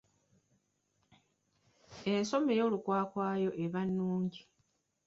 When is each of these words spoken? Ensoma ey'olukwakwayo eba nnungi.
Ensoma 2.13 2.49
ey'olukwakwayo 2.55 3.49
eba 3.63 3.81
nnungi. 3.87 4.41